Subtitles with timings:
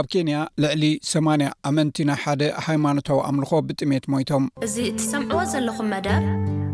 [0.00, 6.22] ኣብ ኬንያ ልዕሊ 8 ኣመንቲ ናይ ሓደ ሃይማኖታዊ ኣምልኮ ብጥሜት ሞይቶም እዚ እትሰምዕዎ ዘለኹም መደር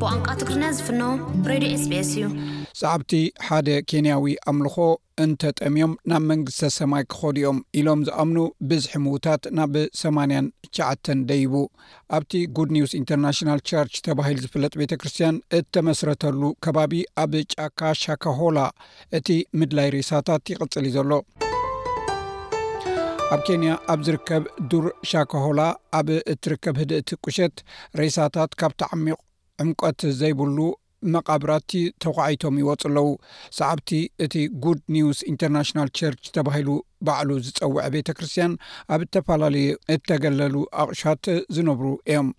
[0.00, 1.00] ብዋንቃ ትግርንያ ዝፍኖ
[1.50, 2.26] ሬድዮ ስቤስ እዩ
[2.80, 3.12] ሰዕብቲ
[3.46, 4.76] ሓደ ኬንያዊ ኣምልኮ
[5.25, 8.39] እንተ ጠምዮም ናብ መንግስተ ሰማይ ክኸዲኦም ኢሎም ዝኣምኑ
[8.70, 11.54] ብዝሒ ምዉታት ናብ 8ሸ ደይቡ
[12.18, 16.94] ኣብቲ ጉድ ኒውስ ኢንተርናሽናል ቸርች ተባሂል ዝፍለጥ ቤተ ክርስትያን እተመስረተሉ ከባቢ
[17.25, 18.61] ኣብ ጫካሻካሆላ
[19.21, 19.29] እቲ
[19.62, 21.12] ምድላይ ሬሳታት ይቕፅል እዩ ዘሎ
[23.35, 24.43] ኣብ ኬንያ ኣብ ዝርከብ
[24.73, 25.61] ዱር ሻካሆላ
[25.99, 27.57] ኣብ እትርከብ ሂድእቲ ቁሸት
[27.99, 29.17] ሬሳታት ካብ ተዓሚቑ
[29.63, 30.57] ዕምቀት ዘይብሉ
[31.14, 31.73] መቓብራት
[32.05, 33.09] ተጓዒቶም ይወፁ ኣለዉ
[33.59, 33.91] ሰዓብቲ
[34.27, 36.70] እቲ ጉድ ኒውስ ኢንተርናሽናል ቸርች ተባሂሉ
[37.09, 38.55] ባዕሉ ዝፀውዐ ቤተ ክርስትያን
[38.97, 41.25] ኣብ ተፈላለዩ እተገለሉ ኣቕሻት
[41.56, 42.31] ዝነብሩ እዮም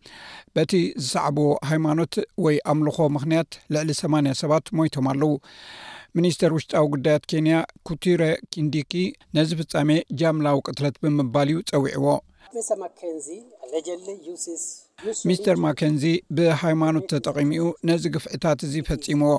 [0.57, 2.15] በቲ ዝሰዕቦዎ ሃይማኖት
[2.47, 5.31] ወይ ኣምልኮ ምክንያት ልዕሊ 8 ሰባት ሞይቶም ኣለዉ
[6.17, 7.55] ሚኒስተር ውሽጣዊ ጉዳያት ኬንያ
[7.87, 8.21] ኩቱረ
[8.53, 8.93] ኪንዲኪ
[9.37, 9.89] ነዚ ፍጻሜ
[10.19, 11.57] ጃምላዊ ቅትለት ብምባል እዩ
[13.01, 16.03] ፀዊዕዎሚስተር ማኬንዚ
[16.37, 19.33] ብሃይማኖት ተጠቒሙኡ ነዚ ግፍዕታት እዚ ፈጺሞዎ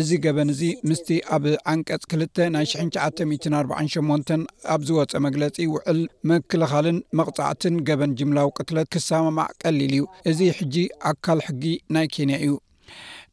[0.00, 2.56] እዚ ገበን እዚ ምስቲ ኣብ ዓንቀፅ 2ና
[2.96, 4.32] 948
[4.74, 10.76] ኣብ ዝወፀ መግለፂ ውዕል ምክልኻልን መቕጻዕትን ገበን ጅምላዊ ቅትለት ክሰመማዕ ቀሊል እዩ እዚ ሕጂ
[11.12, 11.64] ኣካል ሕጊ
[11.96, 12.52] ናይ ኬንያ እዩ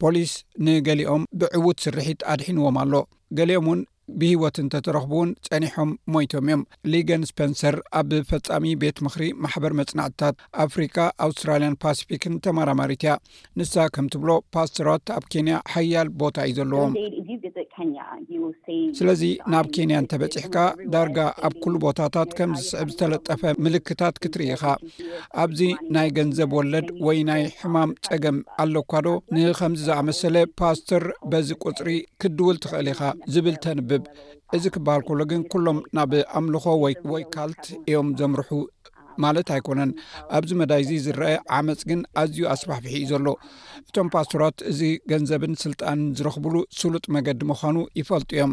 [0.05, 0.33] ፖሊስ
[0.69, 2.95] ንገሊኦም ብዕውት ስርሒት ኣድሒንዎም ኣሎ
[3.41, 3.81] ገሊኦም ውን
[4.21, 10.37] ብሂወት እንተ ተረኽቡእውን ፀኒሖም ሞይቶም እዮም ሊጋን ስፐንሰር ኣብ ፈፃሚ ቤት ምክሪ ማሕበር መፅናዕትታት
[10.67, 10.97] ኣፍሪካ
[11.27, 13.15] ኣውስትራልያን ፓሲፊክን ተመራማሪት እያ
[13.61, 16.95] ንሳ ከምትብሎ ፓስተራት ኣብ ኬንያ ሓያል ቦታ እዩ ዘለዎም
[18.99, 20.57] ስለዚ ናብ ኬንያ እንተበፂሕካ
[20.95, 24.65] ዳርጋ ኣብ ኩሉ ቦታታት ከም ዝስዕብ ዝተለጠፈ ምልክታት ክትርኢኢካ
[25.43, 25.61] ኣብዚ
[25.97, 31.91] ናይ ገንዘብ ወለድ ወይ ናይ ሕማም ፀገም ኣሎካ ዶ ንከምዚ ዝኣመሰለ ፓስተር በዚ ቁፅሪ
[32.25, 33.03] ክድውል ትኽእል ኢካ
[33.35, 33.98] ዝብል ተንብእ
[34.57, 36.65] እዚ ክበሃል ከሎ ግን ኩሎም ናብ ኣምልኮ
[37.13, 38.51] ወይ ካልት እዮም ዘምርሑ
[39.25, 39.91] ማለት ኣይኮነን
[40.37, 43.27] ኣብዚ መዳይዚ ዝረአ ዓመፅ ግን ኣዝዩ ኣስባሕፍሒ ዘሎ
[43.89, 48.53] እቶም ፓስትራት እዚ ገንዘብን ስልጣንን ዝረኽብሉ ስሉጥ መገዲ ምኳኑ ይፈልጡ እዮም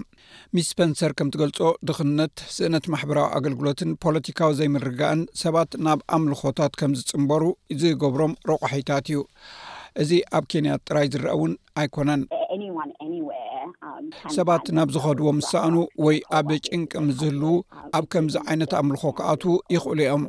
[0.57, 7.43] ምስ ስፐንሰር ከምትገልፆ ድኽነት ስእነት ማሕበራዊ ኣገልግሎትን ፖለቲካዊ ዘይምርጋአን ሰባት ናብ ኣምልኾታት ከም ዝፅምበሩ
[7.83, 9.21] ዝገብሮም ረቑሒታት እዩ
[10.03, 12.23] እዚ ኣብ ኬንያ ጥራይ ዝርአ እውን ኣይኮነን
[14.37, 17.55] ሰባት ናብ ዝኸድዎ ምሳኣኑ ወይ ኣብ ጭንቂ ምዝህልው
[17.97, 19.43] ኣብ ከምዚ ዓይነት ኣምልኮ ከኣት
[19.75, 20.23] ይኽእሉ እዮም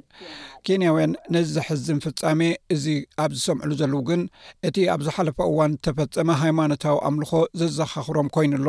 [0.67, 2.41] ኬንያውያን ነዚ ዘሕዝም ፍፃሜ
[2.75, 2.85] እዚ
[3.25, 4.23] ኣብ ዝሰምዕሉ ዘለዉ ግን
[4.69, 7.33] እቲ ኣብዝሓለፈ እዋን ተፈፀመ ሃይማኖታዊ ኣምልኮ
[7.63, 8.69] ዘዘኻኽሮም ኮይኑኣሎ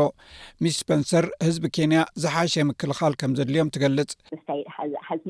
[0.66, 4.11] ሚስ ስፐንሰር ህዝቢ ኬንያ ዝሓሸ ምክልኻል ከም ዘድልዮም ትገልፅ
[5.09, 5.21] Um,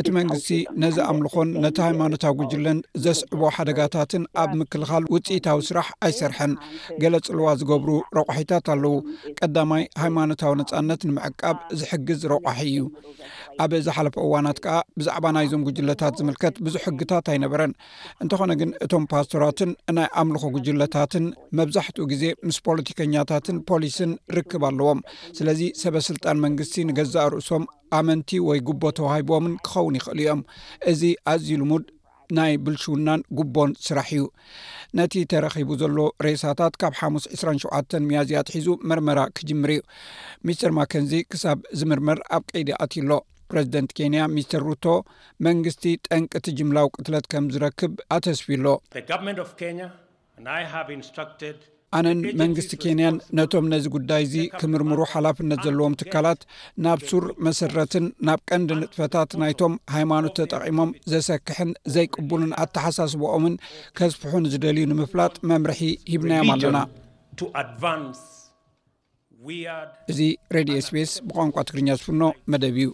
[0.00, 0.48] እቲ መንግስቲ
[0.82, 7.90] ነዚ ኣምልኮን ነቲ ሃይማኖታዊ ጉጅለን ዘስዕቦ ሓደጋታትን ኣብ ምክልኻል ውፅኢታዊ ስራሕ ኣይሰርሐን um, ገለፅልዋ ዝገብሩ
[8.18, 12.78] ረቋሒታት ኣለው um, ቀዳማይ ሃይማኖታዊ ነፃነት ንምዕቃብ ዝሕግዝ ረቑሒ እዩ
[13.64, 17.72] ኣብ ዛ ሓለፈ እዋናት ከዓ ብዛዕባ ናይዞም ጉጅለታት ዝምልከት ብዙሕ ህግታት ኣይነበረን
[18.22, 21.26] እንተኾነ ግን እቶም ፓስተራትን ናይ ኣምልኮ ጉጅለታትን
[21.60, 25.00] መብዛሕትኡ ግዜ ምስ ፖለቲከኛታትን ፖሊስን ርክብ ኣለዎም
[25.38, 27.64] ስለዚ ሰበ ስልጣን መንግስቲ ንገዛእ ርእሶም
[28.00, 30.42] ኣመንቲ ወይ ጉቦ ተዋሂቦምን ክኸውን ይኽእል እዮም
[30.92, 31.02] እዚ
[31.34, 31.86] ኣዝዩ ልሙድ
[32.38, 34.24] ናይ ብልሹውናን ጉቦን ስራሕ እዩ
[34.98, 39.82] ነቲ ተረኺቡ ዘሎ ሬሳታት ካብ ሓሙስ 2ሸ መያዚኣትሒዙ መርመራ ክጅምር እዩ
[40.48, 43.10] ሚስተር ማከንዚ ክሳብ ዝምርምር ኣብ ቀይዲ ኣትሎ
[43.52, 44.86] ፕሬዚደንት ኬንያ ሚስተር ሩቶ
[45.46, 48.66] መንግስቲ ጠንቅቲ ጅምላው ቅትለት ከም ዝረክብ ኣተስፊሎ
[51.98, 56.40] ኣነን መንግስቲ ኬንያን ነቶም ነዚ ጉዳይ እዚ ክምርምሩ ሓላፍነት ዘለዎም ትካላት
[56.84, 63.56] ናብ ሱር መሰረትን ናብ ቀንዲ ንጥፈታት ናይቶም ሃይማኖት ተጠቂሞም ዘሰክሕን ዘይቅቡሉን ኣተሓሳስቦኦምን
[64.00, 65.82] ከስፍሑን ዝደልዩ ንምፍላጥ መምርሒ
[66.12, 66.78] ሂብናዮም ኣለና
[70.12, 70.20] እዚ
[70.56, 72.22] ሬድዮ ስፔስ ብቋንቋ ትግርኛ ዝፍኖ
[72.54, 72.88] መደብ እዩ